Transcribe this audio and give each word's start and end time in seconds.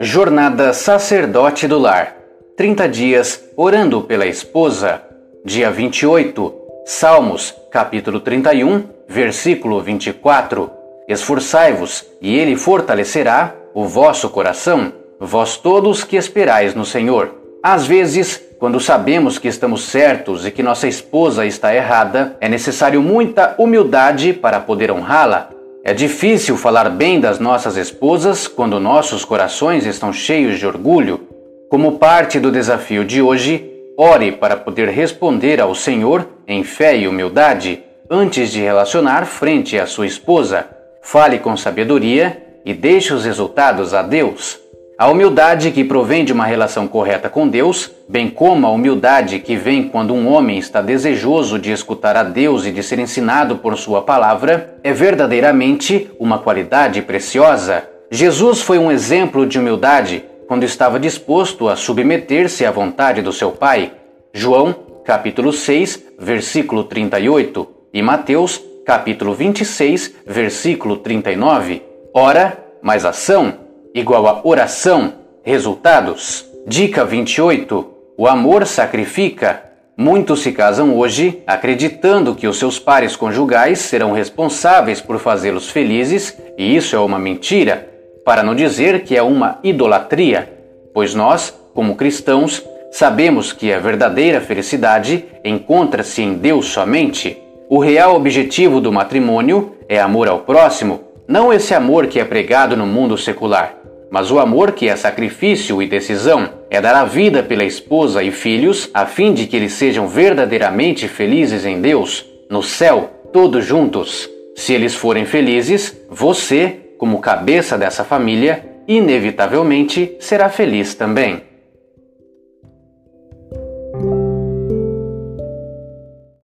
Jornada 0.00 0.72
Sacerdote 0.72 1.66
do 1.66 1.78
Lar 1.78 2.16
30 2.56 2.88
dias 2.88 3.44
orando 3.56 4.02
pela 4.02 4.26
esposa. 4.26 5.02
Dia 5.44 5.70
28, 5.70 6.54
Salmos, 6.84 7.54
capítulo 7.70 8.20
31, 8.20 8.84
versículo 9.08 9.80
24. 9.80 10.70
Esforçai-vos, 11.08 12.04
e 12.20 12.38
ele 12.38 12.56
fortalecerá 12.56 13.54
o 13.74 13.86
vosso 13.86 14.28
coração, 14.28 14.92
vós 15.18 15.56
todos 15.56 16.04
que 16.04 16.16
esperais 16.16 16.74
no 16.74 16.84
Senhor. 16.84 17.34
Às 17.62 17.86
vezes, 17.86 18.42
quando 18.58 18.78
sabemos 18.78 19.38
que 19.38 19.48
estamos 19.48 19.84
certos 19.84 20.46
e 20.46 20.50
que 20.50 20.62
nossa 20.62 20.86
esposa 20.86 21.46
está 21.46 21.74
errada, 21.74 22.36
é 22.40 22.48
necessário 22.48 23.02
muita 23.02 23.54
humildade 23.58 24.32
para 24.32 24.60
poder 24.60 24.90
honrá-la 24.90 25.53
é 25.86 25.92
difícil 25.92 26.56
falar 26.56 26.88
bem 26.88 27.20
das 27.20 27.38
nossas 27.38 27.76
esposas 27.76 28.48
quando 28.48 28.80
nossos 28.80 29.22
corações 29.22 29.84
estão 29.84 30.14
cheios 30.14 30.58
de 30.58 30.66
orgulho. 30.66 31.28
Como 31.68 31.98
parte 31.98 32.40
do 32.40 32.50
desafio 32.50 33.04
de 33.04 33.20
hoje, 33.20 33.70
ore 33.94 34.32
para 34.32 34.56
poder 34.56 34.88
responder 34.88 35.60
ao 35.60 35.74
Senhor 35.74 36.26
em 36.48 36.64
fé 36.64 36.96
e 36.96 37.06
humildade 37.06 37.84
antes 38.08 38.50
de 38.50 38.62
relacionar 38.62 39.26
frente 39.26 39.78
à 39.78 39.86
sua 39.86 40.06
esposa. 40.06 40.66
Fale 41.02 41.38
com 41.38 41.54
sabedoria 41.54 42.42
e 42.64 42.72
deixe 42.72 43.12
os 43.12 43.26
resultados 43.26 43.92
a 43.92 44.00
Deus. 44.00 44.63
A 44.96 45.08
humildade 45.08 45.72
que 45.72 45.82
provém 45.82 46.24
de 46.24 46.32
uma 46.32 46.46
relação 46.46 46.86
correta 46.86 47.28
com 47.28 47.48
Deus, 47.48 47.90
bem 48.08 48.30
como 48.30 48.64
a 48.64 48.70
humildade 48.70 49.40
que 49.40 49.56
vem 49.56 49.88
quando 49.88 50.14
um 50.14 50.32
homem 50.32 50.56
está 50.56 50.80
desejoso 50.80 51.58
de 51.58 51.72
escutar 51.72 52.16
a 52.16 52.22
Deus 52.22 52.64
e 52.64 52.70
de 52.70 52.80
ser 52.80 53.00
ensinado 53.00 53.56
por 53.56 53.76
Sua 53.76 54.02
palavra, 54.02 54.78
é 54.84 54.92
verdadeiramente 54.92 56.08
uma 56.16 56.38
qualidade 56.38 57.02
preciosa. 57.02 57.88
Jesus 58.08 58.60
foi 58.60 58.78
um 58.78 58.92
exemplo 58.92 59.44
de 59.44 59.58
humildade 59.58 60.24
quando 60.46 60.62
estava 60.62 61.00
disposto 61.00 61.68
a 61.68 61.74
submeter-se 61.74 62.64
à 62.64 62.70
vontade 62.70 63.20
do 63.20 63.32
seu 63.32 63.50
Pai. 63.50 63.90
João, 64.32 64.72
capítulo 65.04 65.52
6, 65.52 66.04
versículo 66.20 66.84
38, 66.84 67.68
e 67.92 68.00
Mateus, 68.00 68.62
capítulo 68.86 69.34
26, 69.34 70.14
versículo 70.24 70.98
39. 70.98 71.82
Ora, 72.14 72.56
mais 72.80 73.04
ação 73.04 73.63
igual 73.94 74.26
a 74.26 74.40
oração, 74.42 75.14
resultados. 75.44 76.44
Dica 76.66 77.04
28. 77.04 77.86
O 78.18 78.26
amor 78.26 78.66
sacrifica. 78.66 79.62
Muitos 79.96 80.40
se 80.40 80.50
casam 80.50 80.96
hoje 80.98 81.40
acreditando 81.46 82.34
que 82.34 82.48
os 82.48 82.58
seus 82.58 82.80
pares 82.80 83.14
conjugais 83.14 83.78
serão 83.78 84.10
responsáveis 84.10 85.00
por 85.00 85.20
fazê-los 85.20 85.70
felizes, 85.70 86.36
e 86.58 86.74
isso 86.74 86.96
é 86.96 86.98
uma 86.98 87.18
mentira, 87.20 87.88
para 88.24 88.42
não 88.42 88.56
dizer 88.56 89.04
que 89.04 89.16
é 89.16 89.22
uma 89.22 89.60
idolatria, 89.62 90.52
pois 90.92 91.14
nós, 91.14 91.56
como 91.72 91.94
cristãos, 91.94 92.64
sabemos 92.90 93.52
que 93.52 93.72
a 93.72 93.78
verdadeira 93.78 94.40
felicidade 94.40 95.24
encontra-se 95.44 96.22
em 96.22 96.34
Deus 96.34 96.66
somente. 96.66 97.40
O 97.68 97.78
real 97.78 98.16
objetivo 98.16 98.80
do 98.80 98.92
matrimônio 98.92 99.76
é 99.88 100.00
amor 100.00 100.28
ao 100.28 100.40
próximo, 100.40 101.02
não 101.28 101.52
esse 101.52 101.72
amor 101.72 102.08
que 102.08 102.18
é 102.18 102.24
pregado 102.24 102.76
no 102.76 102.86
mundo 102.86 103.16
secular. 103.16 103.83
Mas 104.14 104.30
o 104.30 104.38
amor 104.38 104.70
que 104.70 104.88
é 104.88 104.94
sacrifício 104.94 105.82
e 105.82 105.88
decisão 105.88 106.48
é 106.70 106.80
dar 106.80 106.94
a 106.94 107.04
vida 107.04 107.42
pela 107.42 107.64
esposa 107.64 108.22
e 108.22 108.30
filhos, 108.30 108.88
a 108.94 109.06
fim 109.06 109.34
de 109.34 109.44
que 109.44 109.56
eles 109.56 109.72
sejam 109.72 110.06
verdadeiramente 110.06 111.08
felizes 111.08 111.66
em 111.66 111.80
Deus, 111.80 112.24
no 112.48 112.62
céu, 112.62 113.10
todos 113.32 113.64
juntos. 113.66 114.30
Se 114.54 114.72
eles 114.72 114.94
forem 114.94 115.24
felizes, 115.24 116.00
você, 116.08 116.76
como 116.96 117.18
cabeça 117.18 117.76
dessa 117.76 118.04
família, 118.04 118.64
inevitavelmente 118.86 120.16
será 120.20 120.48
feliz 120.48 120.94
também. 120.94 121.42